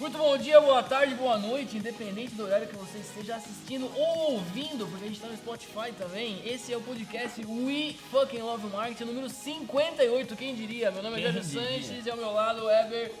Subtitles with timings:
[0.00, 4.34] Muito bom dia, boa tarde, boa noite, independente do horário que você esteja assistindo ou
[4.34, 6.40] ouvindo, porque a gente tá no Spotify também.
[6.46, 10.92] Esse é o podcast We Fucking Love Marketing, número 58, quem diria?
[10.92, 11.42] Meu nome é diria?
[11.42, 13.12] Sanches e ao meu lado, Ever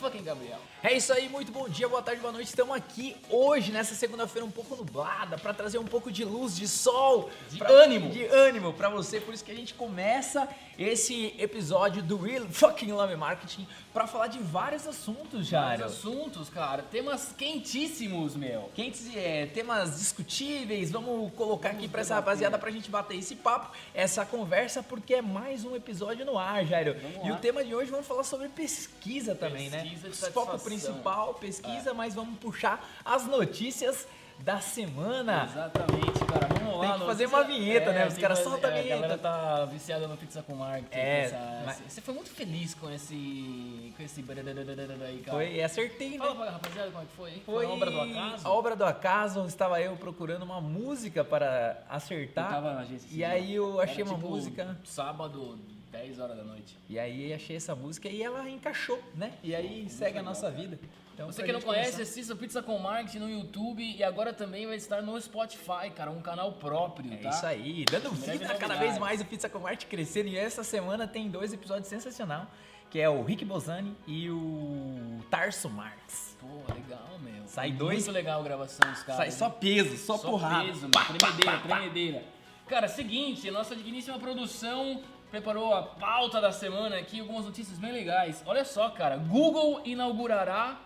[0.00, 0.58] Fucking Gabriel.
[0.88, 2.48] É isso aí, muito bom dia, boa tarde, boa noite.
[2.48, 6.66] Estamos aqui hoje, nessa segunda-feira um pouco nublada, para trazer um pouco de luz, de
[6.66, 8.08] sol, De pra- ânimo.
[8.08, 9.20] de ânimo para você.
[9.20, 10.48] Por isso que a gente começa
[10.78, 15.84] esse episódio do Real Fucking Love Marketing para falar de vários assuntos, Vários Jário.
[15.84, 18.70] assuntos, cara, temas quentíssimos, meu.
[18.74, 23.76] Quentes é, temas discutíveis, vamos colocar aqui para essa rapaziada pra gente bater esse papo,
[23.92, 26.94] essa conversa, porque é mais um episódio no ar, Jairo.
[26.98, 27.36] Vamos E lá.
[27.36, 30.14] o tema de hoje vamos falar sobre pesquisa também, Pesquisa né?
[30.14, 30.52] de Foco.
[30.84, 30.86] É.
[30.88, 34.06] principal, pesquisa, mas vamos puxar as notícias
[34.40, 35.48] da semana.
[35.50, 36.46] Exatamente, cara.
[36.46, 36.90] Vamos lá.
[36.90, 38.06] Tem que fazer notícia- uma vinheta, né?
[38.06, 38.94] Os caras soltam a é, vinheta.
[38.96, 40.94] A galera tá viciada no pizza com marketing.
[40.96, 43.92] É, essa- mas- Você foi muito feliz com esse.
[43.96, 44.22] com esse.
[44.22, 45.36] aí, cara.
[45.38, 46.18] Foi, acertei, né?
[46.18, 47.42] Fala pra rapaziada como é que foi, hein?
[47.44, 48.46] Foi uma obra do acaso?
[48.46, 52.48] A obra do acaso, estava eu procurando uma música para Eu acertar.
[52.48, 53.08] tava na agência.
[53.10, 54.78] E aí eu achei Era, uma tipo, música.
[54.84, 55.58] Sábado,
[55.90, 56.76] 10 horas da noite.
[56.88, 59.32] E aí achei essa música e ela encaixou, né?
[59.42, 60.78] E aí segue a nossa vida.
[61.14, 64.32] Então, Você que não conhece, começar- assista o Pizza com Marketing no YouTube e agora
[64.32, 67.30] também vai estar no Spotify, cara, um canal próprio, É tá?
[67.30, 70.28] isso aí, dando vida cada vez mais o Pizza com Arte crescendo.
[70.28, 72.46] E essa semana tem dois episódios sensacional,
[72.88, 76.36] que é o Rick Bozani e o Tarso Marx.
[76.40, 77.46] Pô, legal, meu.
[77.48, 79.16] Sai Muito dois- legal a gravação dos caras.
[79.16, 80.66] Sai só peso, só, porrada.
[80.66, 81.76] peso, pá, tremedeira, pá, pá.
[81.78, 82.24] tremedeira.
[82.68, 88.42] Cara, seguinte, nossa digníssima produção preparou a pauta da semana aqui, algumas notícias bem legais.
[88.46, 90.78] Olha só, cara, Google inaugurará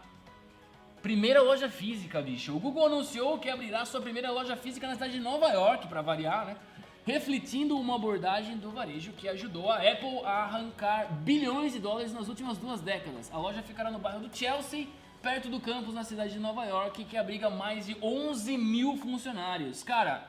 [1.01, 2.55] primeira loja física, bicho.
[2.55, 6.03] O Google anunciou que abrirá sua primeira loja física na cidade de Nova York, pra
[6.03, 6.57] variar, né?
[7.05, 12.29] Refletindo uma abordagem do varejo que ajudou a Apple a arrancar bilhões de dólares nas
[12.29, 13.29] últimas duas décadas.
[13.33, 14.87] A loja ficará no bairro do Chelsea,
[15.21, 19.83] perto do campus na cidade de Nova York, que abriga mais de 11 mil funcionários.
[19.83, 20.29] Cara,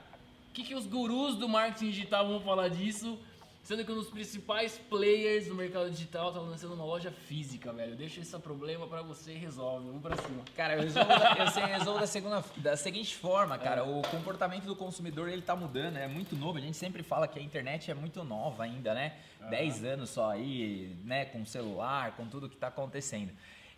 [0.50, 3.20] o que, que os gurus do marketing digital vão falar disso?
[3.64, 7.96] Sendo que um dos principais players do mercado digital tá lançando uma loja física, velho.
[7.96, 9.88] Deixa esse problema pra você e resolve.
[9.88, 10.44] Vamos pra cima.
[10.54, 13.86] Cara, eu resolvo, da, eu resolvo da, segunda, da seguinte forma, cara.
[13.86, 16.58] O comportamento do consumidor, ele tá mudando, é muito novo.
[16.58, 19.14] A gente sempre fala que a internet é muito nova ainda, né?
[19.50, 21.24] 10 anos só aí, né?
[21.24, 23.32] Com celular, com tudo que tá acontecendo.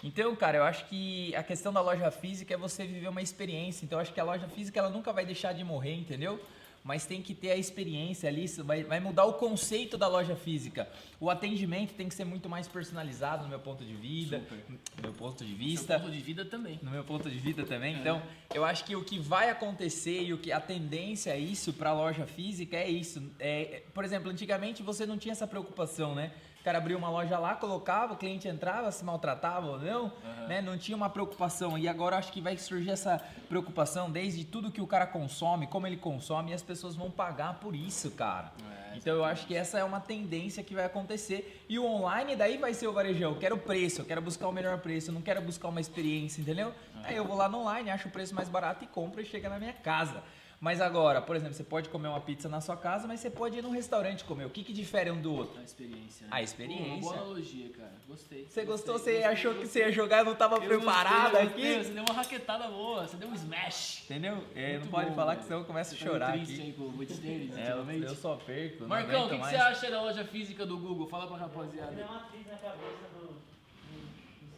[0.03, 3.85] Então, cara, eu acho que a questão da loja física é você viver uma experiência.
[3.85, 6.43] Então, eu acho que a loja física, ela nunca vai deixar de morrer, entendeu?
[6.85, 10.35] Mas tem que ter a experiência ali, isso vai, vai mudar o conceito da loja
[10.35, 10.87] física.
[11.19, 14.63] O atendimento tem que ser muito mais personalizado, no meu ponto de vida, Super.
[14.69, 16.79] no meu ponto de vista ponto de vida também.
[16.83, 17.95] no meu ponto de vista também.
[17.95, 18.21] Então,
[18.53, 21.89] eu acho que o que vai acontecer e o que a tendência é isso para
[21.89, 23.19] a loja física é isso.
[23.39, 26.33] É, é, por exemplo, antigamente você não tinha essa preocupação, né?
[26.61, 30.11] O cara abria uma loja lá, colocava, o cliente entrava, se maltratava ou não,
[30.47, 30.61] né?
[30.61, 31.77] Não tinha uma preocupação.
[31.77, 35.85] E agora acho que vai surgir essa preocupação desde tudo que o cara consome, como
[35.85, 38.51] ele consome, e as pessoas vão pagar por isso, cara.
[38.91, 41.63] É, então eu acho que essa é uma tendência que vai acontecer.
[41.69, 43.33] E o online daí vai ser o varejão.
[43.33, 46.41] Eu quero preço, eu quero buscar o melhor preço, eu não quero buscar uma experiência,
[46.41, 46.73] entendeu?
[47.03, 49.47] Aí eu vou lá no online, acho o preço mais barato e compro e chega
[49.47, 50.23] na minha casa.
[50.65, 53.55] Mas agora, por exemplo, você pode comer uma pizza na sua casa, mas você pode
[53.59, 54.45] ir num restaurante comer.
[54.45, 55.59] O que, que difere um do outro?
[55.59, 56.23] A experiência.
[56.25, 56.29] né?
[56.31, 56.85] A experiência.
[56.85, 57.93] Pô, uma boa analogia, cara.
[58.07, 58.47] Gostei.
[58.49, 58.93] Você gostou?
[58.95, 59.83] Gostei, Você gostei, achou que gostei.
[59.83, 61.75] você ia jogar e não estava Eu preparado gostei, eu gostei.
[61.75, 61.83] aqui?
[61.85, 64.01] Você deu uma raquetada boa, você deu um smash.
[64.05, 64.43] Entendeu?
[64.55, 65.37] É, não pode bom, falar velho.
[65.41, 66.61] que senão eu começo a Tá chorar triste aqui.
[66.63, 67.71] aí com o Beach Tênis, É,
[68.09, 68.87] eu, só perco.
[68.87, 71.07] Marcão, o que, que você acha da loja física do Google?
[71.07, 71.91] Fala pra rapaziada.
[71.91, 73.35] Deu uma crise na cabeça do,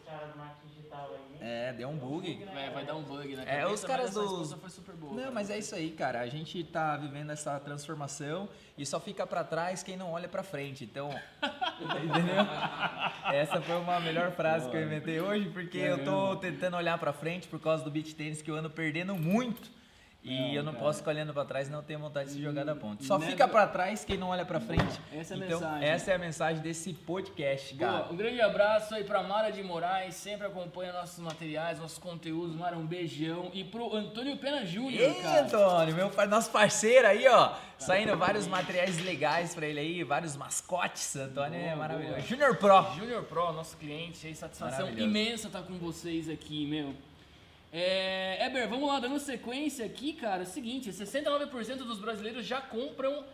[0.08, 1.38] caras do marketing digital aí.
[1.40, 2.44] É, deu um bug.
[2.52, 5.12] Vai, vai dar um bug na É, cabeça, os caras dos- foi super boa.
[5.12, 5.30] Não, cara.
[5.34, 6.20] mas é isso aí, cara.
[6.20, 10.42] A gente tá vivendo essa transformação e só fica pra trás quem não olha pra
[10.42, 10.82] frente.
[10.84, 11.10] Então,
[11.80, 12.44] entendeu?
[13.32, 17.12] Essa foi uma melhor frase que eu inventei hoje, porque eu tô tentando olhar pra
[17.12, 19.70] frente por causa do beat tênis que eu ando perdendo muito.
[20.20, 20.84] E Não, eu não cara.
[20.84, 23.04] posso ficar olhando pra trás e não tenho vontade de se jogar da ponte.
[23.04, 25.00] Só Né, fica pra trás quem não olha pra frente.
[25.12, 25.88] Essa é a então, mensagem.
[25.88, 27.98] essa é a mensagem desse podcast, cara.
[27.98, 32.56] Boa, um grande abraço aí pra Mara de Moraes, sempre acompanha nossos materiais, nossos conteúdos.
[32.56, 33.50] Mara, um beijão.
[33.54, 35.42] E pro Antônio Pena Júnior, Ei, cara.
[35.42, 37.54] Antônio, meu, nosso parceiro aí, ó.
[37.78, 41.14] Saindo vários materiais legais pra ele aí, vários mascotes.
[41.14, 42.14] Antônio é Boa, maravilhoso.
[42.16, 42.26] boa.
[42.26, 42.82] Junior Pro.
[42.96, 45.08] Junior Pro, nosso cliente, aí, satisfação Maravilhoso.
[45.08, 46.92] imensa estar com vocês aqui, meu.
[47.72, 50.42] É, Eber, vamos lá, dando sequência aqui, cara.
[50.42, 53.24] É o seguinte, 69% dos brasileiros já compram,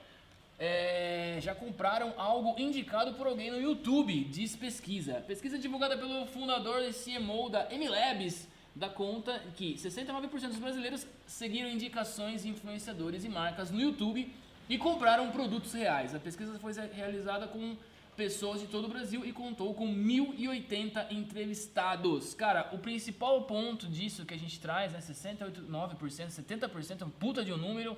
[0.58, 5.22] é, já compraram algo indicado por alguém no YouTube, diz pesquisa.
[5.26, 11.68] Pesquisa divulgada pelo fundador e CMO da MLabs dá conta que 69% dos brasileiros seguiram
[11.68, 14.32] indicações de influenciadores e marcas no YouTube
[14.68, 16.12] e compraram produtos reais.
[16.14, 17.76] A pesquisa foi realizada com
[18.16, 22.34] pessoas de todo o Brasil e contou com 1.080 entrevistados.
[22.34, 27.44] Cara, o principal ponto disso que a gente traz, né, 69%, 70%, é um puta
[27.44, 27.96] de um número,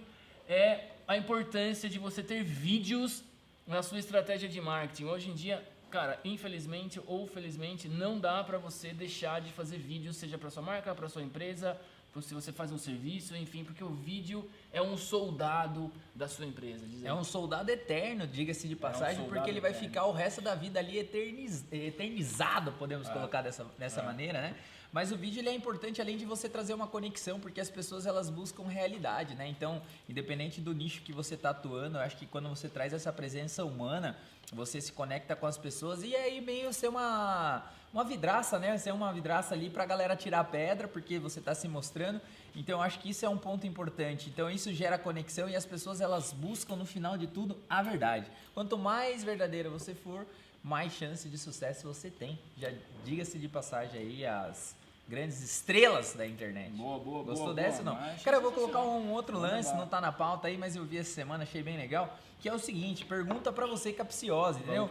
[0.48, 3.22] é a importância de você ter vídeos
[3.66, 5.04] na sua estratégia de marketing.
[5.04, 10.16] Hoje em dia, cara, infelizmente ou felizmente, não dá para você deixar de fazer vídeos,
[10.16, 11.78] seja para sua marca, para sua empresa,
[12.22, 16.84] se você faz um serviço, enfim, porque o vídeo é um soldado da sua empresa.
[17.04, 19.88] É um soldado eterno, diga-se de passagem, é um porque ele vai eterno.
[19.88, 23.12] ficar o resto da vida ali eterniz, eternizado, podemos é.
[23.12, 24.04] colocar dessa, dessa é.
[24.04, 24.56] maneira, né?
[24.92, 28.06] Mas o vídeo ele é importante além de você trazer uma conexão, porque as pessoas
[28.06, 29.46] elas buscam realidade, né?
[29.46, 33.12] Então, independente do nicho que você está atuando, eu acho que quando você traz essa
[33.12, 34.16] presença humana,
[34.52, 38.76] você se conecta com as pessoas e aí meio ser uma uma vidraça, né?
[38.76, 42.20] Ser uma vidraça ali para a galera tirar pedra, porque você está se mostrando.
[42.54, 44.28] Então, acho que isso é um ponto importante.
[44.28, 48.30] Então, isso gera conexão e as pessoas elas buscam no final de tudo a verdade.
[48.52, 50.26] Quanto mais verdadeira você for,
[50.62, 52.38] mais chance de sucesso você tem.
[52.58, 52.70] Já
[53.02, 54.76] diga-se de passagem aí as
[55.08, 56.70] grandes estrelas da internet.
[56.72, 58.18] Boa, boa, Gostou boa, dessa boa, não?
[58.18, 60.98] Cara, eu vou colocar um outro lance, não tá na pauta aí, mas eu vi
[60.98, 64.88] essa semana, achei bem legal, que é o seguinte, pergunta para você capciosa, entendeu?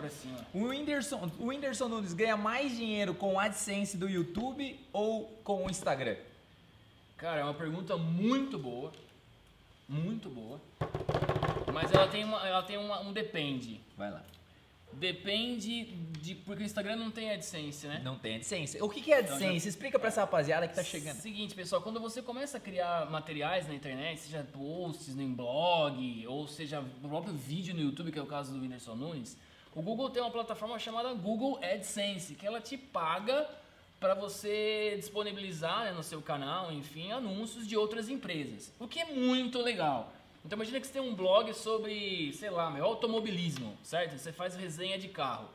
[0.53, 5.65] O Whindersson, o Whindersson Nunes ganha mais dinheiro com o AdSense do YouTube ou com
[5.65, 6.15] o Instagram?
[7.17, 8.91] Cara, é uma pergunta muito boa,
[9.87, 10.59] muito boa,
[11.73, 13.81] mas ela tem, uma, ela tem uma, um depende.
[13.97, 14.23] Vai lá.
[14.97, 15.85] Depende
[16.21, 16.35] de.
[16.35, 18.01] Porque o Instagram não tem AdSense, né?
[18.03, 18.81] Não tem AdSense.
[18.81, 19.43] O que, que é AdSense?
[19.43, 19.69] Então, já...
[19.69, 21.17] Explica pra essa rapaziada que tá chegando.
[21.17, 26.47] Seguinte, pessoal, quando você começa a criar materiais na internet, seja posts em blog, ou
[26.47, 29.37] seja o próprio vídeo no YouTube, que é o caso do Whindersson Nunes,
[29.73, 33.47] o Google tem uma plataforma chamada Google AdSense, que ela te paga
[33.99, 38.71] para você disponibilizar né, no seu canal, enfim, anúncios de outras empresas.
[38.79, 40.13] O que é muito legal.
[40.45, 44.15] Então imagina que você tem um blog sobre, sei lá, meu, automobilismo, certo?
[44.15, 45.49] Você faz resenha de carro.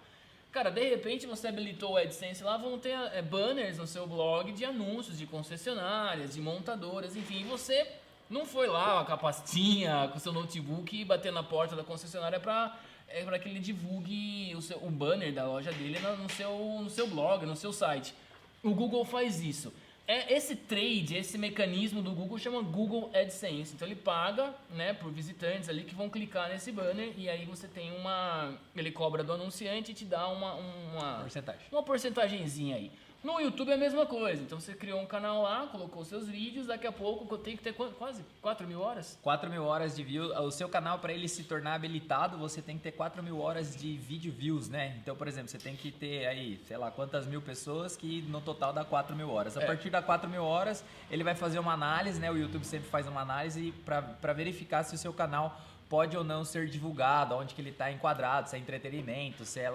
[0.51, 4.51] Cara, de repente você habilitou o AdSense lá, vão ter é, banners no seu blog
[4.51, 7.87] de anúncios de concessionárias, de montadoras, enfim, e você
[8.29, 11.85] não foi lá com a pastinha, com o seu notebook e bater na porta da
[11.85, 12.77] concessionária para
[13.07, 16.51] é, que ele divulgue o, seu, o banner da loja dele no seu,
[16.83, 18.13] no seu blog, no seu site.
[18.61, 19.73] O Google faz isso
[20.11, 23.75] é esse trade, esse mecanismo do Google chama Google AdSense.
[23.75, 27.69] Então ele paga, né, por visitantes ali que vão clicar nesse banner e aí você
[27.69, 31.63] tem uma, ele cobra do anunciante e te dá uma uma porcentagem.
[31.71, 32.91] Uma porcentagemzinha aí.
[33.23, 34.43] No YouTube é a mesma coisa.
[34.43, 37.75] Então você criou um canal lá, colocou seus vídeos, daqui a pouco tem que ter
[37.75, 39.19] quase 4 mil horas.
[39.23, 40.35] 4 mil horas de view.
[40.41, 43.77] O seu canal, para ele se tornar habilitado, você tem que ter 4 mil horas
[43.77, 44.97] de vídeo views, né?
[45.03, 48.41] Então, por exemplo, você tem que ter aí, sei lá, quantas mil pessoas que no
[48.41, 49.55] total dá 4 mil horas.
[49.59, 49.67] A é.
[49.67, 52.31] partir da 4 mil horas, ele vai fazer uma análise, né?
[52.31, 56.43] O YouTube sempre faz uma análise para verificar se o seu canal pode ou não
[56.43, 59.71] ser divulgado, onde que ele está enquadrado, se é entretenimento, se é,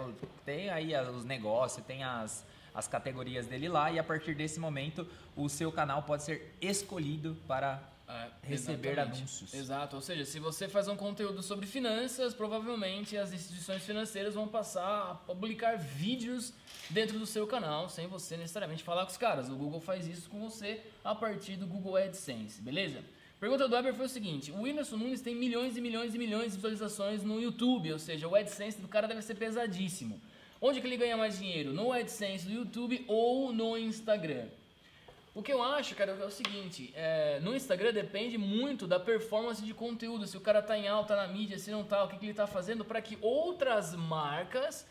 [0.45, 2.43] tem aí os negócios, tem as
[2.75, 7.37] as categorias dele lá e a partir desse momento o seu canal pode ser escolhido
[7.47, 9.17] para é, receber exatamente.
[9.17, 9.53] anúncios.
[9.53, 14.47] Exato, ou seja, se você faz um conteúdo sobre finanças, provavelmente as instituições financeiras vão
[14.47, 16.53] passar a publicar vídeos
[16.89, 19.49] dentro do seu canal, sem você necessariamente falar com os caras.
[19.49, 23.03] O Google faz isso com você a partir do Google AdSense, beleza?
[23.39, 26.51] Pergunta do Weber foi o seguinte: o Whindersson Nunes tem milhões e milhões e milhões
[26.51, 30.21] de visualizações no YouTube, ou seja, o AdSense do cara deve ser pesadíssimo.
[30.67, 31.71] Onde que ele ganha mais dinheiro?
[31.71, 34.47] No AdSense do YouTube ou no Instagram?
[35.31, 39.63] O que eu acho, cara, é o seguinte, é, no Instagram depende muito da performance
[39.63, 42.17] de conteúdo, se o cara tá em alta na mídia, se não tá, o que,
[42.17, 44.87] que ele tá fazendo para que outras marcas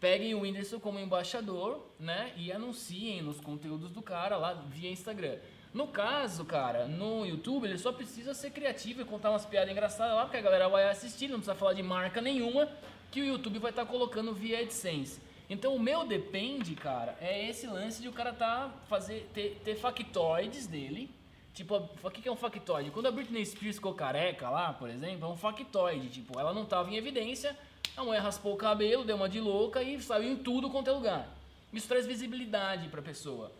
[0.00, 5.38] peguem o Whindersson como embaixador, né, e anunciem nos conteúdos do cara lá via Instagram.
[5.72, 10.16] No caso, cara, no YouTube ele só precisa ser criativo e contar umas piadas engraçadas
[10.16, 12.68] lá, porque a galera vai assistir, não precisa falar de marca nenhuma,
[13.12, 15.20] que o YouTube vai estar tá colocando via AdSense.
[15.48, 19.76] Então o meu depende, cara, é esse lance de o cara tá fazer ter, ter
[19.76, 21.10] factoides dele.
[21.52, 22.90] Tipo, o que é um factoide?
[22.90, 26.08] Quando a Britney Spears ficou careca lá, por exemplo, é um factoide.
[26.08, 27.54] Tipo, ela não tava em evidência,
[27.94, 30.92] a mulher raspou o cabelo, deu uma de louca e saiu em tudo quanto é
[30.92, 31.28] lugar.
[31.70, 33.52] Isso traz visibilidade pra pessoa.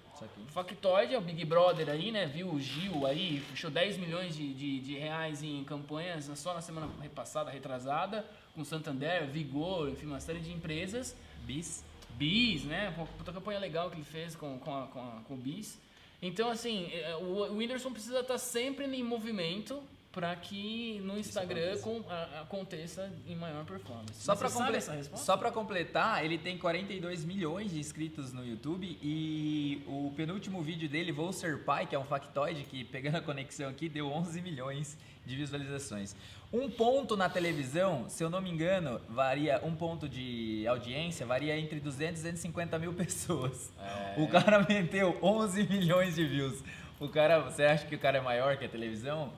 [0.47, 2.25] O factoide é o Big Brother aí, né?
[2.25, 6.63] Viu o Gil aí, fechou 10 milhões de, de, de reais em campanhas só na
[6.63, 11.17] semana passada, retrasada com Santander, Vigor, enfim, uma série de empresas.
[11.45, 11.85] Bis.
[12.11, 12.95] Bis, né?
[13.19, 15.79] Puta campanha legal que ele fez com, com, a, com, a, com o Bis.
[16.21, 19.83] Então, assim, é, o, o Whindersson precisa estar sempre em movimento
[20.13, 24.13] para que no Instagram com, a, aconteça em maior performance.
[24.15, 30.13] Só sabe comple- só completar, ele tem 42 milhões de inscritos no YouTube e o
[30.15, 33.89] penúltimo vídeo dele, Vou Ser Pai, que é um factoide que, pegando a conexão aqui,
[33.89, 36.15] deu 11 milhões de visualizações.
[36.53, 41.59] Um ponto na televisão, se eu não me engano, varia, um ponto de audiência varia
[41.59, 43.73] entre 200 e 250 mil pessoas.
[43.81, 44.21] É.
[44.21, 46.63] O cara meteu 11 milhões de views.
[47.01, 49.33] O cara, você acha que o cara é maior que a televisão?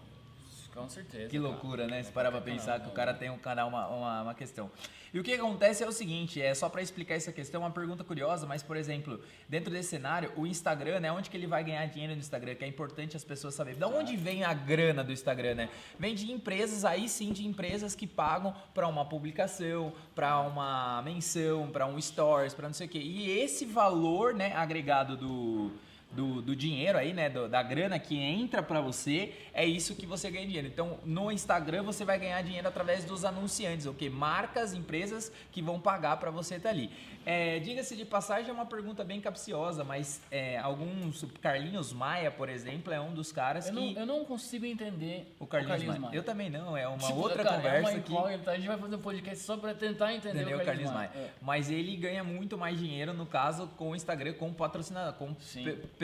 [0.74, 1.28] Com certeza.
[1.28, 1.48] Que cara.
[1.48, 2.02] loucura, né?
[2.02, 2.94] Se parar pra pensar que o né?
[2.94, 4.70] cara tem um canal, uma, uma, uma questão.
[5.12, 8.02] E o que acontece é o seguinte, é só pra explicar essa questão, uma pergunta
[8.02, 11.12] curiosa, mas, por exemplo, dentro desse cenário, o Instagram, né?
[11.12, 12.56] Onde que ele vai ganhar dinheiro no Instagram?
[12.56, 13.78] Que é importante as pessoas saberem.
[13.78, 15.68] Da onde vem a grana do Instagram, né?
[15.96, 21.70] Vem de empresas, aí sim, de empresas que pagam pra uma publicação, pra uma menção,
[21.70, 22.98] pra um stories, pra não sei o quê.
[22.98, 25.70] E esse valor, né, agregado do
[26.14, 30.06] do, do dinheiro aí, né, do- da grana que entra pra você, é isso que
[30.06, 30.68] você ganha dinheiro.
[30.68, 34.08] Então, no Instagram você vai ganhar dinheiro através dos anunciantes, ok?
[34.08, 36.90] Marcas, empresas que vão pagar pra você estar ali.
[37.26, 42.50] É, Diga-se de passagem, é uma pergunta bem capciosa, mas é, alguns, Carlinhos Maia, por
[42.50, 43.98] exemplo, é um dos caras Eu não, que...
[44.00, 46.14] eu não consigo entender o Carlinhos, Maia.
[46.14, 48.12] Eu também não, é uma Tipo, outra cara, conversa é uma que...
[48.12, 48.50] incógnita.
[48.50, 51.10] A gente vai fazer um podcast só pra tentar entender Entendeu, o Carlinhos Carlinhos Maia?
[51.14, 51.26] Maia.
[51.26, 51.30] É.
[51.40, 55.34] Mas ele ganha muito mais dinheiro, no caso, com o Instagram, com patrocinador, com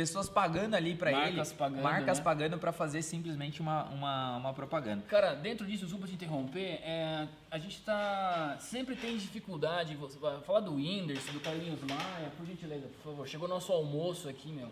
[0.01, 1.21] pessoas pagando ali pra ele.
[1.21, 2.25] Marcas pagando, Marcas né?
[2.25, 5.05] pagando pra fazer simplesmente uma, uma, uma propaganda.
[5.07, 8.57] Cara, dentro disso, desculpa te interromper, é, a gente tá.
[8.59, 9.95] Sempre tem dificuldade.
[9.97, 13.29] Você falar do Whindersson, do Carlinhos Maia, por gentileza, por favor.
[13.29, 14.71] Chegou nosso almoço aqui, meu.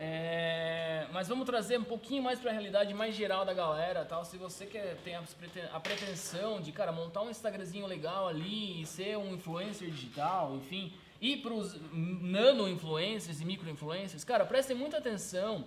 [0.00, 4.24] É, mas vamos trazer um pouquinho mais pra realidade mais geral da galera, tal.
[4.24, 5.24] Se você quer tem a
[5.72, 10.92] a pretensão de, cara, montar um Instagramzinho legal ali e ser um influencer digital, enfim,
[11.20, 15.64] ir pros nano influencers e micro influencers, cara, prestem muita atenção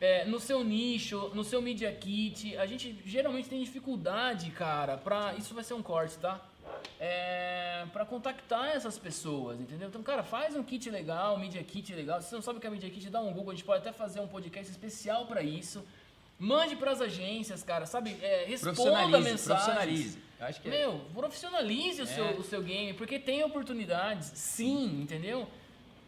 [0.00, 5.34] é, no seu nicho, no seu media kit, a gente geralmente tem dificuldade, cara, pra.
[5.34, 6.40] Isso vai ser um corte, tá?
[6.98, 9.88] É, pra contactar essas pessoas, entendeu?
[9.88, 12.20] Então, cara, faz um kit legal, media kit legal.
[12.20, 13.80] Se você não sabe o que é media kit, dá um Google, a gente pode
[13.80, 15.84] até fazer um podcast especial pra isso.
[16.38, 18.16] Mande pras agências, cara, sabe?
[18.20, 19.44] É, responda mensagens.
[19.44, 20.18] profissionalize.
[20.46, 20.70] Acho que é.
[20.70, 22.30] Meu, profissionalize o, seu, É.
[22.32, 25.48] o seu game, porque tem oportunidades, sim, entendeu?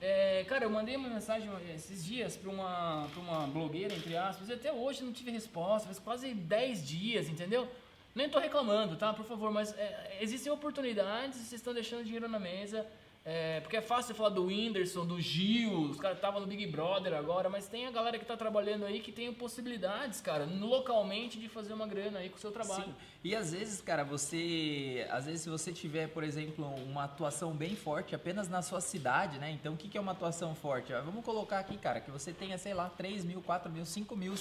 [0.01, 4.49] É, cara, eu mandei uma mensagem esses dias pra uma, pra uma blogueira, entre aspas,
[4.49, 7.67] e até hoje não tive resposta, faz quase 10 dias, entendeu?
[8.15, 9.13] Nem tô reclamando, tá?
[9.13, 12.87] Por favor, mas é, existem oportunidades vocês estão deixando dinheiro na mesa.
[13.29, 17.13] É, porque é fácil falar do Whindersson, do Gil, os caras estavam no Big Brother
[17.13, 21.49] agora, mas tem a galera que tá trabalhando aí que tem possibilidades, cara, localmente de
[21.49, 22.85] fazer uma grana aí com o seu trabalho.
[22.85, 22.95] Sim.
[23.25, 25.09] E às vezes, cara, você.
[25.11, 29.41] Às vezes, se você tiver, por exemplo, uma atuação bem forte apenas na sua cidade,
[29.41, 29.51] né?
[29.51, 30.95] Então, o que que é uma atuação forte?
[30.95, 34.15] Ah, Vamos colocar aqui, cara, que você tenha, sei lá, 3 mil, 4 mil, 5
[34.15, 34.35] mil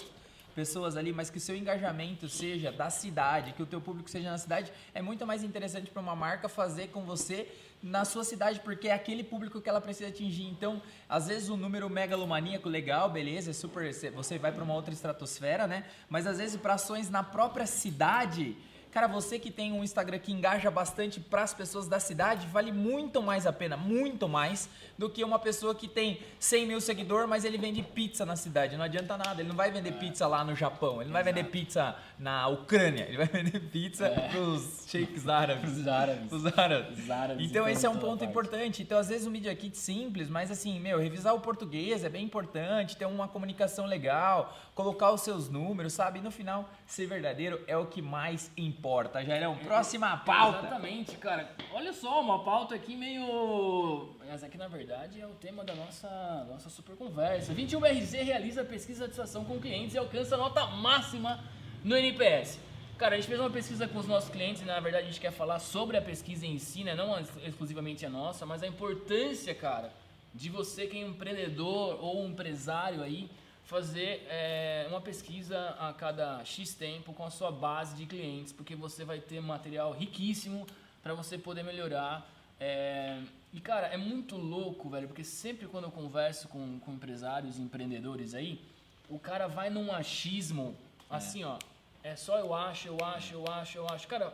[0.55, 4.31] pessoas ali, mas que o seu engajamento seja da cidade, que o teu público seja
[4.31, 7.51] na cidade, é muito mais interessante para uma marca fazer com você
[7.85, 10.47] na sua cidade, porque é aquele público que ela precisa atingir.
[10.47, 14.91] Então, às vezes o número megalomaníaco legal, beleza, é super, você vai para uma outra
[14.91, 15.85] estratosfera, né?
[16.09, 18.57] Mas às vezes para ações na própria cidade,
[18.95, 22.71] Cara, você que tem um Instagram que engaja bastante para as pessoas da cidade, vale
[22.71, 27.27] muito mais a pena, muito mais, do que uma pessoa que tem 100 mil seguidores,
[27.27, 28.77] mas ele vende pizza na cidade.
[28.77, 31.43] Não adianta nada, ele não vai vender pizza lá no Japão, ele não vai vender
[31.43, 35.77] pizza na Ucrânia, ele vai vender pizza pros sheiks árabes.
[35.77, 36.31] Os árabes.
[36.31, 36.99] Os árabes.
[37.03, 38.81] Os árabes Então em esse é um toda ponto importante.
[38.81, 42.23] Então às vezes o Media Kit simples, mas assim, meu, revisar o português é bem
[42.23, 46.19] importante, ter uma comunicação legal, colocar os seus números, sabe?
[46.19, 49.23] E no final, ser verdadeiro é o que mais importa.
[49.23, 50.59] Jairão, próxima pauta.
[50.67, 51.49] Exatamente, cara.
[51.73, 54.15] Olha só, uma pauta aqui meio.
[54.27, 57.53] Mas aqui na verdade é o tema da nossa, nossa super conversa.
[57.53, 61.41] 21BRZ realiza pesquisa de satisfação com clientes e alcança nota máxima
[61.83, 62.59] no NPS.
[62.97, 65.19] Cara, a gente fez uma pesquisa com os nossos clientes e na verdade a gente
[65.19, 66.95] quer falar sobre a pesquisa em si, né?
[66.95, 69.91] Não ex- exclusivamente a nossa, mas a importância, cara,
[70.33, 73.29] de você que é empreendedor ou um empresário aí
[73.65, 78.75] fazer é, uma pesquisa a cada X tempo com a sua base de clientes, porque
[78.75, 80.65] você vai ter material riquíssimo
[81.01, 82.27] para você poder melhorar.
[82.59, 87.57] é, e cara, é muito louco, velho, porque sempre quando eu converso com, com empresários
[87.57, 88.61] e empreendedores aí,
[89.09, 90.75] o cara vai num achismo,
[91.09, 91.57] assim, ó,
[92.03, 94.07] é só eu acho, eu acho, eu acho, eu acho.
[94.07, 94.33] Cara,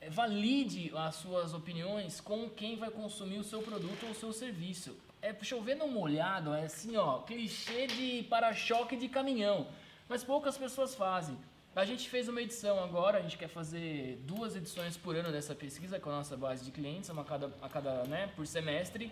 [0.00, 4.32] é, valide as suas opiniões com quem vai consumir o seu produto ou o seu
[4.32, 4.96] serviço.
[5.24, 9.66] É chover no molhado, é assim, ó, clichê de para-choque de caminhão.
[10.06, 11.34] Mas poucas pessoas fazem.
[11.74, 15.54] A gente fez uma edição agora, a gente quer fazer duas edições por ano dessa
[15.54, 19.10] pesquisa com a nossa base de clientes, uma a cada, a cada né, por semestre.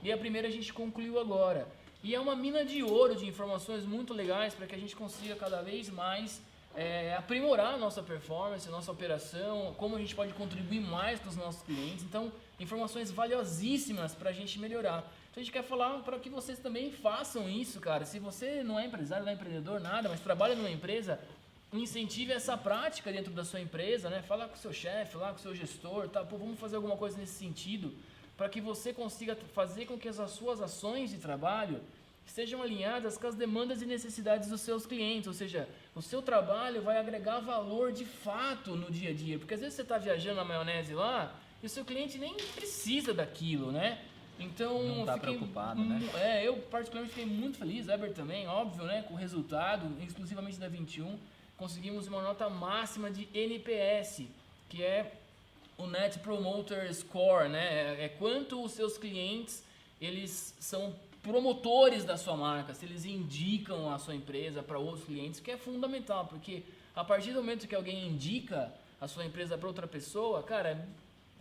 [0.00, 1.66] E a primeira a gente concluiu agora.
[2.04, 5.34] E é uma mina de ouro de informações muito legais para que a gente consiga
[5.34, 6.40] cada vez mais
[6.76, 11.30] é, aprimorar a nossa performance, a nossa operação, como a gente pode contribuir mais para
[11.30, 12.04] os nossos clientes.
[12.04, 15.04] Então, informações valiosíssimas para a gente melhorar.
[15.38, 18.04] A gente quer falar para que vocês também façam isso, cara.
[18.04, 21.20] Se você não é empresário, não é empreendedor, nada, mas trabalha numa empresa,
[21.72, 24.20] incentive essa prática dentro da sua empresa, né?
[24.20, 26.24] Fala com o seu chefe, lá com o seu gestor, tá?
[26.24, 27.94] Pô, vamos fazer alguma coisa nesse sentido
[28.36, 31.80] para que você consiga fazer com que as suas ações de trabalho
[32.26, 36.82] estejam alinhadas com as demandas e necessidades dos seus clientes, ou seja, o seu trabalho
[36.82, 40.34] vai agregar valor de fato no dia a dia, porque às vezes você está viajando
[40.34, 44.02] na maionese lá e o seu cliente nem precisa daquilo, né?
[44.38, 46.00] Então, não tá fiquei, preocupado, né?
[46.14, 50.68] É, eu particularmente fiquei muito feliz, Eber também, óbvio, né, com o resultado, exclusivamente da
[50.68, 51.18] 21,
[51.56, 54.22] conseguimos uma nota máxima de NPS,
[54.68, 55.12] que é
[55.76, 57.96] o Net Promoter Score, né?
[58.00, 59.64] É, é quanto os seus clientes
[60.00, 65.40] eles são promotores da sua marca, se eles indicam a sua empresa para outros clientes,
[65.40, 66.62] que é fundamental, porque
[66.94, 70.88] a partir do momento que alguém indica a sua empresa para outra pessoa, cara,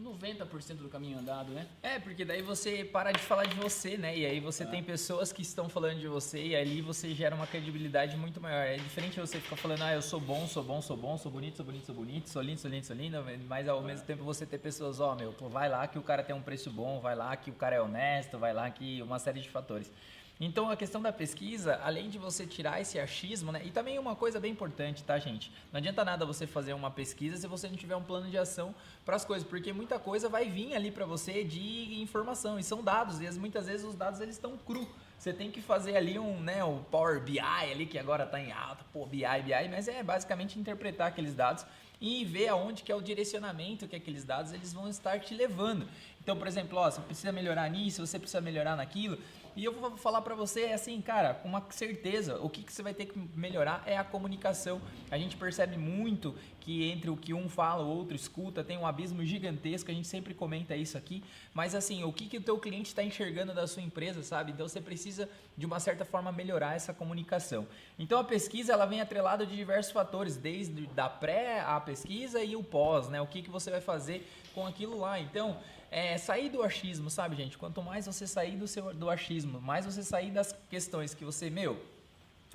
[0.01, 1.68] 90% do caminho andado, né?
[1.82, 4.16] É, porque daí você para de falar de você, né?
[4.16, 7.48] E aí você tem pessoas que estão falando de você e ali você gera uma
[7.48, 8.66] credibilidade muito maior.
[8.66, 11.58] É diferente você ficar falando, ah, eu sou bom, sou bom, sou bom, sou bonito,
[11.58, 14.46] sou bonito, sou bonito, sou lindo, sou lindo, sou lindo, mas ao mesmo tempo você
[14.46, 17.16] ter pessoas, ó, meu, pô, vai lá que o cara tem um preço bom, vai
[17.16, 19.92] lá que o cara é honesto, vai lá que uma série de fatores.
[20.39, 23.62] Então a questão da pesquisa, além de você tirar esse achismo, né?
[23.65, 25.51] E também uma coisa bem importante, tá, gente?
[25.72, 28.74] Não adianta nada você fazer uma pesquisa se você não tiver um plano de ação
[29.03, 32.84] para as coisas, porque muita coisa vai vir ali para você de informação e são
[32.84, 34.88] dados, e muitas vezes os dados eles estão cru.
[35.17, 38.51] Você tem que fazer ali um, né, o Power BI ali que agora está em
[38.51, 41.65] alta, pô, BI, BI, mas é basicamente interpretar aqueles dados
[42.00, 45.88] e ver aonde que é o direcionamento que aqueles dados eles vão estar te levando.
[46.22, 49.17] Então, por exemplo, ó, você precisa melhorar nisso, você precisa melhorar naquilo.
[49.58, 52.84] E eu vou falar para você assim, cara, com uma certeza, o que, que você
[52.84, 54.80] vai ter que melhorar é a comunicação.
[55.10, 58.86] A gente percebe muito que entre o que um fala, o outro escuta, tem um
[58.86, 61.24] abismo gigantesco, a gente sempre comenta isso aqui,
[61.56, 64.52] mas assim, o que, que o teu cliente está enxergando da sua empresa, sabe?
[64.52, 67.66] Então você precisa, de uma certa forma, melhorar essa comunicação.
[67.98, 72.56] Então a pesquisa, ela vem atrelada de diversos fatores, desde da pré a pesquisa e
[72.56, 73.20] o pós, né?
[73.22, 75.20] O que, que você vai fazer com aquilo lá.
[75.20, 75.58] Então,
[75.89, 77.58] é, sair do achismo, sabe, gente?
[77.58, 81.50] Quanto mais você sair do, seu, do achismo, mais você sair das questões que você,
[81.50, 81.80] meu,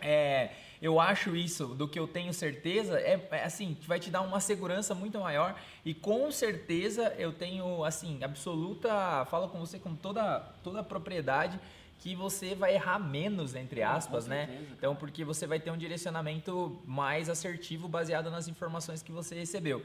[0.00, 4.20] é, eu acho isso do que eu tenho certeza, é, é, assim, vai te dar
[4.22, 9.94] uma segurança muito maior e com certeza eu tenho, assim, absoluta, falo com você com
[9.94, 11.58] toda, toda a propriedade
[12.00, 14.66] que você vai errar menos, entre aspas, né?
[14.72, 19.80] Então, porque você vai ter um direcionamento mais assertivo baseado nas informações que você recebeu.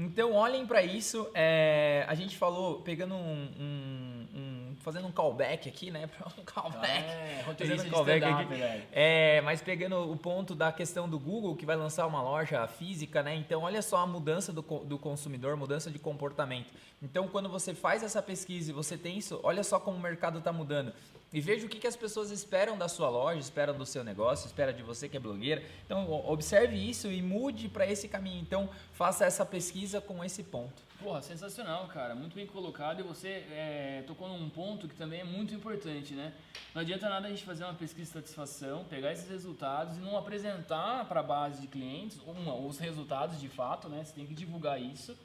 [0.00, 1.30] Então olhem para isso.
[1.34, 6.08] É, a gente falou, pegando um, um, um, fazendo um callback aqui, né?
[6.38, 7.04] Um callback.
[7.04, 8.86] É, fazendo um callback aqui.
[8.92, 13.22] É, mas pegando o ponto da questão do Google que vai lançar uma loja física,
[13.22, 13.34] né?
[13.34, 16.72] Então olha só a mudança do, do consumidor, mudança de comportamento.
[17.02, 20.38] Então quando você faz essa pesquisa e você tem isso, olha só como o mercado
[20.38, 20.94] está mudando
[21.32, 24.46] e veja o que, que as pessoas esperam da sua loja, esperam do seu negócio,
[24.46, 25.62] esperam de você que é blogueira.
[25.86, 28.40] Então, observe isso e mude para esse caminho.
[28.40, 30.82] Então, faça essa pesquisa com esse ponto.
[31.00, 32.16] Porra, sensacional, cara.
[32.16, 36.32] Muito bem colocado e você é, tocou num ponto que também é muito importante, né?
[36.74, 40.18] Não adianta nada a gente fazer uma pesquisa de satisfação, pegar esses resultados e não
[40.18, 44.04] apresentar para a base de clientes uma, os resultados de fato, né?
[44.04, 45.16] Você tem que divulgar isso.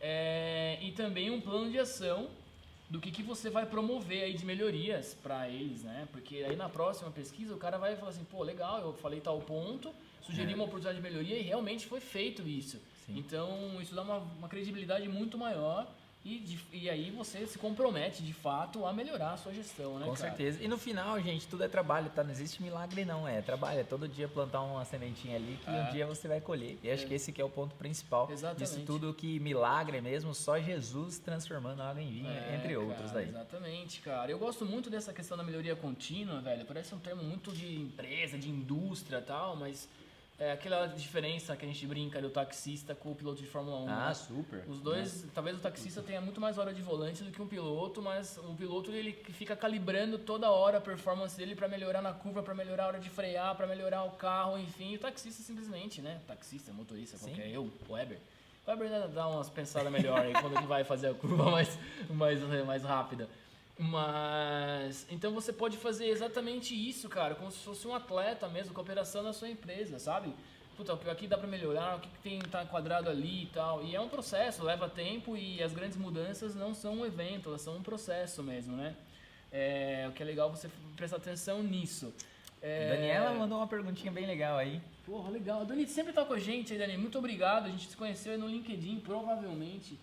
[0.00, 2.28] É, e também um plano de ação
[2.92, 6.06] do que, que você vai promover aí de melhorias para eles, né?
[6.12, 9.40] Porque aí na próxima pesquisa o cara vai falar assim, pô, legal, eu falei tal
[9.40, 10.54] ponto, sugeri é.
[10.54, 12.78] uma oportunidade de melhoria e realmente foi feito isso.
[13.06, 13.16] Sim.
[13.16, 15.90] Então isso dá uma, uma credibilidade muito maior
[16.24, 20.06] e, de, e aí você se compromete de fato a melhorar a sua gestão, né?
[20.06, 20.28] Com cara?
[20.28, 20.62] certeza.
[20.62, 22.22] E no final, gente, tudo é trabalho, tá?
[22.22, 23.26] Não existe milagre, não.
[23.26, 23.80] É trabalho.
[23.80, 25.72] É todo dia plantar uma sementinha ali que é.
[25.72, 26.78] um dia você vai colher.
[26.80, 27.08] E acho é.
[27.08, 28.60] que esse que é o ponto principal Exatamente.
[28.60, 33.14] disso tudo que milagre mesmo, só Jesus transformando água em vinho, é, entre outros cara,
[33.14, 33.28] daí.
[33.28, 34.30] Exatamente, cara.
[34.30, 36.64] Eu gosto muito dessa questão da melhoria contínua, velho.
[36.64, 39.88] Parece um termo muito de empresa, de indústria e tal, mas
[40.42, 43.88] é aquela diferença que a gente brinca do taxista com o piloto de Fórmula 1.
[43.88, 44.14] Ah, né?
[44.14, 44.64] super.
[44.66, 45.28] Os dois, é.
[45.32, 48.52] talvez o taxista tenha muito mais hora de volante do que um piloto, mas o
[48.54, 52.84] piloto ele fica calibrando toda hora a performance dele para melhorar na curva, para melhorar
[52.84, 54.92] a hora de frear, para melhorar o carro, enfim.
[54.92, 56.20] E o taxista simplesmente, né?
[56.26, 57.26] Taxista, motorista, Sim.
[57.26, 58.18] qualquer eu, o Weber.
[58.66, 61.78] O Weber dá umas pensadas melhor aí quando ele vai fazer a curva mais,
[62.10, 63.28] mais, mais rápida.
[63.78, 69.22] Mas então você pode fazer exatamente isso, cara, como se fosse um atleta mesmo, cooperação
[69.22, 70.32] na sua empresa, sabe?
[70.76, 73.84] Puta, aqui dá para melhorar, o que, que tem tá quadrado ali e tal.
[73.84, 77.60] E é um processo, leva tempo e as grandes mudanças não são um evento, elas
[77.60, 78.94] são um processo mesmo, né?
[79.50, 82.12] É, o que é legal você prestar atenção nisso.
[82.62, 82.88] É...
[82.88, 84.80] Daniela mandou uma perguntinha bem legal aí.
[85.04, 85.66] Porra, legal.
[85.66, 86.96] Dani sempre tá com a gente aí, Dani.
[86.96, 87.66] Muito obrigado.
[87.66, 89.98] A gente se conheceu aí no LinkedIn, provavelmente.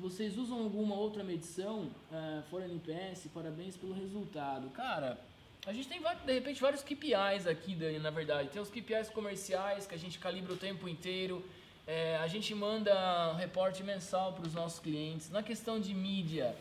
[0.00, 3.28] Vocês usam alguma outra medição eh, fora NPS?
[3.34, 4.70] Parabéns pelo resultado.
[4.70, 5.20] Cara,
[5.66, 8.48] a gente tem, de repente, vários KPIs aqui, Dani, na verdade.
[8.48, 11.44] Tem os KPIs comerciais, que a gente calibra o tempo inteiro.
[11.86, 15.28] Eh, a gente manda um reporte mensal para os nossos clientes.
[15.28, 16.56] Na questão de mídia,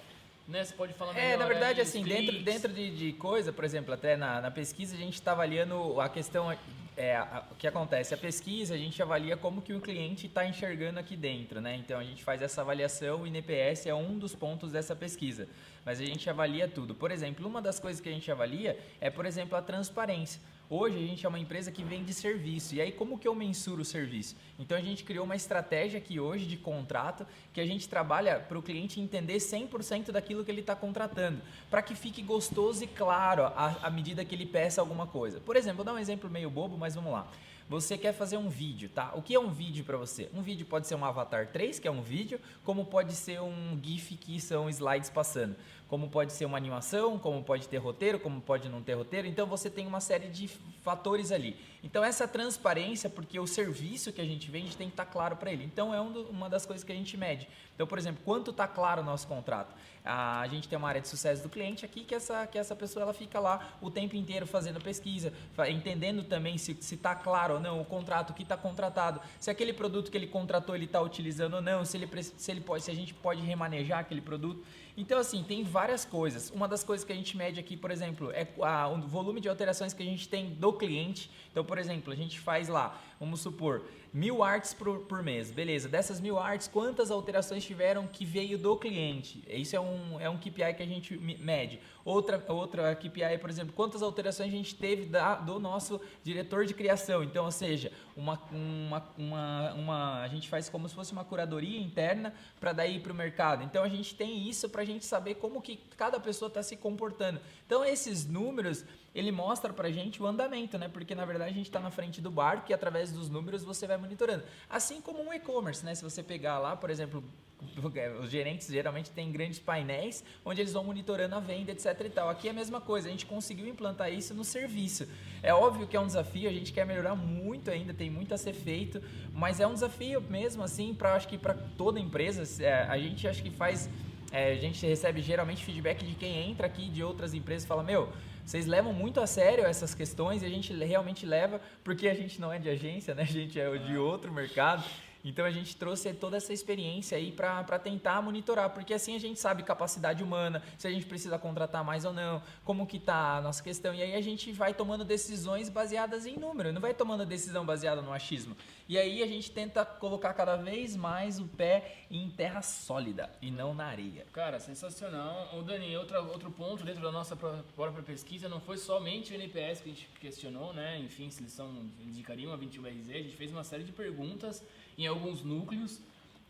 [0.46, 0.66] né?
[0.66, 3.64] Você pode falar melhor É, na verdade, aí, assim, dentro, dentro de, de coisa, por
[3.64, 6.52] exemplo, até na, na pesquisa a gente está avaliando a questão,
[7.00, 7.18] é,
[7.50, 11.16] o que acontece, a pesquisa a gente avalia como que o cliente está enxergando aqui
[11.16, 11.78] dentro, né?
[11.78, 15.48] Então a gente faz essa avaliação, o INPS é um dos pontos dessa pesquisa,
[15.86, 16.94] mas a gente avalia tudo.
[16.94, 20.42] Por exemplo, uma das coisas que a gente avalia é, por exemplo, a transparência.
[20.72, 22.76] Hoje a gente é uma empresa que vende serviço.
[22.76, 24.36] E aí como que eu mensuro o serviço?
[24.60, 28.56] Então a gente criou uma estratégia aqui hoje de contrato que a gente trabalha para
[28.56, 33.46] o cliente entender 100% daquilo que ele está contratando, para que fique gostoso e claro
[33.46, 35.40] à, à medida que ele peça alguma coisa.
[35.40, 37.28] Por exemplo, vou dar um exemplo meio bobo, mas vamos lá.
[37.70, 39.12] Você quer fazer um vídeo, tá?
[39.14, 40.28] O que é um vídeo para você?
[40.34, 43.80] Um vídeo pode ser um Avatar 3, que é um vídeo, como pode ser um
[43.82, 45.56] GIF, que são slides passando.
[45.88, 49.28] Como pode ser uma animação, como pode ter roteiro, como pode não ter roteiro.
[49.28, 50.48] Então você tem uma série de
[50.82, 51.56] fatores ali.
[51.84, 55.52] Então essa transparência, porque o serviço que a gente vende tem que estar claro para
[55.52, 55.64] ele.
[55.64, 57.48] Então é um do- uma das coisas que a gente mede.
[57.76, 59.76] Então, por exemplo, quanto está claro o nosso contrato?
[60.04, 63.04] A gente tem uma área de sucesso do cliente aqui que essa, que essa pessoa
[63.04, 65.34] ela fica lá o tempo inteiro fazendo pesquisa,
[65.70, 70.10] entendendo também se está claro ou não o contrato, que está contratado, se aquele produto
[70.10, 72.96] que ele contratou ele está utilizando ou não, se ele, se ele pode, se a
[72.96, 74.64] gente pode remanejar aquele produto.
[74.98, 76.50] Então, assim, tem várias coisas.
[76.50, 79.48] Uma das coisas que a gente mede aqui, por exemplo, é a- o volume de
[79.48, 81.32] alterações que a gente tem do cliente.
[81.52, 85.52] Então, por exemplo, a gente faz lá, vamos supor, mil artes por, por mês.
[85.52, 89.44] Beleza, dessas mil artes, quantas alterações tiveram que veio do cliente?
[89.48, 91.80] Isso é um, é um KPI que a gente me- mede.
[92.06, 96.74] Outra, outra KPI, por exemplo, quantas alterações a gente teve da, do nosso diretor de
[96.74, 97.24] criação.
[97.24, 101.80] Então, ou seja, uma, uma, uma, uma, a gente faz como se fosse uma curadoria
[101.80, 103.64] interna para daí para o mercado.
[103.64, 106.76] Então, a gente tem isso para a gente saber como que cada pessoa está se
[106.78, 107.40] comportando.
[107.66, 110.88] Então, esses números, ele mostra para a gente o andamento, né?
[110.88, 113.88] Porque, na verdade, a gente está na frente do barco e através dos números você
[113.88, 114.44] vai monitorando.
[114.70, 115.96] Assim como um e-commerce, né?
[115.96, 117.24] Se você pegar lá, por exemplo,
[118.22, 122.30] os gerentes geralmente têm grandes painéis onde eles vão monitorando a venda, etc e tal.
[122.30, 125.08] Aqui é a mesma coisa, a gente conseguiu implantar isso no serviço.
[125.44, 128.38] É óbvio que é um desafio, a gente quer melhorar muito ainda, tem muito a
[128.38, 129.02] ser feito,
[129.34, 133.28] mas é um desafio mesmo assim para acho que para toda empresa, é, a gente
[133.28, 133.90] acho que faz
[134.32, 137.84] é, a gente recebe geralmente feedback de quem entra aqui de outras empresas e fala:
[137.84, 138.12] Meu,
[138.46, 142.40] vocês levam muito a sério essas questões e a gente realmente leva, porque a gente
[142.40, 143.24] não é de agência, né?
[143.24, 144.84] A gente é de outro mercado.
[145.24, 149.40] Então a gente trouxe toda essa experiência aí para tentar monitorar, porque assim a gente
[149.40, 153.42] sabe capacidade humana, se a gente precisa contratar mais ou não, como que tá a
[153.42, 153.94] nossa questão.
[153.94, 158.02] E aí a gente vai tomando decisões baseadas em número, não vai tomando decisão baseada
[158.02, 158.56] no achismo.
[158.88, 163.52] E aí a gente tenta colocar cada vez mais o pé em terra sólida e
[163.52, 164.26] não na areia.
[164.34, 165.50] Cara, sensacional.
[165.58, 169.36] O Dani, outra, outro ponto dentro da nossa pró- própria pesquisa não foi somente o
[169.36, 170.98] NPS que a gente questionou, né?
[171.00, 171.70] Enfim, se eles são
[172.04, 174.64] indicariam a 21RZ, a gente fez uma série de perguntas
[175.04, 176.02] em alguns núcleos,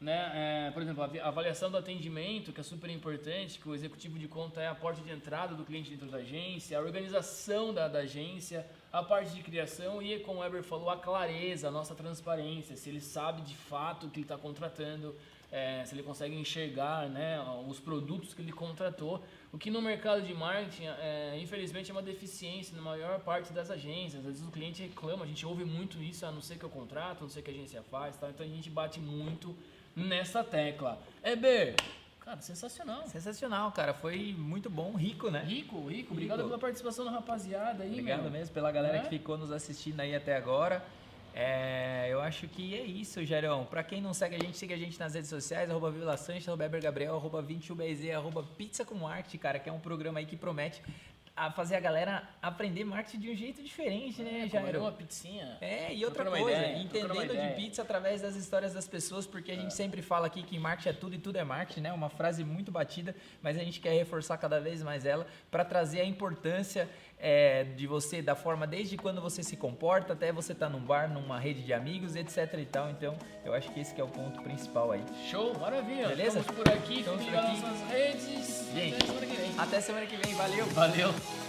[0.02, 0.32] né?
[0.34, 4.28] É, por exemplo, a avaliação do atendimento, que é super importante, que o executivo de
[4.28, 8.00] conta é a porta de entrada do cliente dentro da agência, a organização da, da
[8.00, 12.76] agência, a parte de criação e, como o Weber falou, a clareza, a nossa transparência,
[12.76, 15.14] se ele sabe de fato o que ele está contratando,
[15.52, 20.22] é, se ele consegue enxergar né, os produtos que ele contratou, o que no mercado
[20.22, 24.20] de marketing, é, infelizmente, é uma deficiência na maior parte das agências.
[24.22, 26.70] Às vezes o cliente reclama, a gente ouve muito isso, a não ser que eu
[26.70, 28.30] contrato, não sei o que a agência faz, tá?
[28.30, 29.56] então a gente bate muito
[29.96, 31.02] nessa tecla.
[31.24, 31.76] Eber,
[32.20, 33.08] cara, sensacional.
[33.08, 33.92] Sensacional, cara.
[33.94, 35.44] Foi muito bom, rico, né?
[35.44, 36.50] Rico, rico, obrigado Rico.
[36.50, 38.32] pela participação da rapaziada aí, Obrigado meu.
[38.32, 39.02] mesmo pela galera É?
[39.02, 40.86] que ficou nos assistindo aí até agora.
[41.34, 43.66] É, eu acho que é isso, Gerão.
[43.66, 46.48] Pra quem não segue a gente, siga a gente nas redes sociais, arroba Vila Sanches,
[46.48, 50.36] arroba Gabriel, arroba 21BZ, arroba Pizza com Arte, cara, que é um programa aí que
[50.36, 50.82] promete
[51.40, 54.82] a fazer a galera aprender marketing de um jeito diferente, né, Comer Jairo?
[54.82, 55.58] uma pizzinha.
[55.62, 59.56] É, e outra coisa, ideia, entendendo de pizza através das histórias das pessoas, porque a
[59.56, 61.94] gente sempre fala aqui que marketing é tudo e tudo é marketing, né?
[61.94, 66.02] Uma frase muito batida, mas a gente quer reforçar cada vez mais ela para trazer
[66.02, 70.70] a importância é, de você, da forma desde quando você se comporta até você estar
[70.70, 72.90] num bar, numa rede de amigos, etc e tal.
[72.90, 75.04] Então, eu acho que esse que é o ponto principal aí.
[75.30, 76.08] Show, maravilha.
[76.08, 76.40] Beleza?
[76.40, 77.62] Estamos por aqui, Estamos por aqui.
[77.62, 78.70] nossas redes.
[78.74, 79.52] Gente, Até semana que vem.
[79.58, 80.66] Até semana que vem, valeu!
[80.68, 81.49] Valeu.